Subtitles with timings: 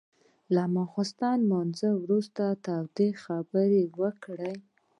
[0.55, 4.53] له ماخستن لمونځ وروسته تودې خبرې وکړې.